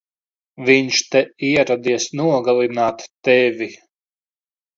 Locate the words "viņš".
0.69-1.01